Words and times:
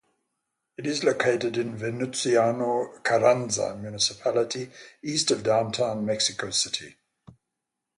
It 0.79 0.87
is 0.87 1.03
located 1.03 1.57
in 1.59 1.77
Venustiano 1.77 3.03
Carranza 3.03 3.75
municipality 3.77 4.71
east 5.03 5.29
of 5.29 5.43
downtown 5.43 6.07
Mexico 6.07 6.49
City. 6.49 6.95